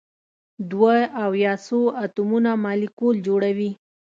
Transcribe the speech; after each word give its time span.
دوه 0.71 0.95
او 1.23 1.31
یا 1.45 1.53
څو 1.65 1.79
اتومونه 2.03 2.49
مالیکول 2.63 3.15
جوړوي. 3.27 3.71